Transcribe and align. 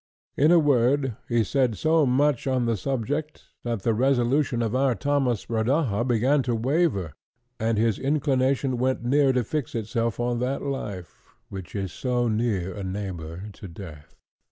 In 0.35 0.51
a 0.51 0.57
word, 0.57 1.15
he 1.29 1.43
said 1.43 1.77
so 1.77 2.07
much 2.07 2.47
on 2.47 2.65
the 2.65 2.75
subject, 2.75 3.43
that 3.63 3.83
the 3.83 3.93
resolution 3.93 4.63
of 4.63 4.73
our 4.75 4.95
Thomas 4.95 5.45
Rodaja 5.47 6.03
began 6.07 6.41
to 6.41 6.55
waver, 6.55 7.13
and 7.59 7.77
his 7.77 7.99
inclination 7.99 8.79
went 8.79 9.03
near 9.03 9.31
to 9.31 9.43
fix 9.43 9.75
itself 9.75 10.19
on 10.19 10.39
that 10.39 10.63
life, 10.63 11.21
which 11.49 11.75
is 11.75 11.93
so 11.93 12.27
near 12.27 12.73
a 12.73 12.83
neighbour 12.83 13.43
to 13.53 13.67
death. 13.67 14.15